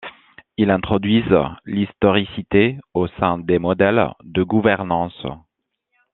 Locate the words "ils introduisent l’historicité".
0.57-2.79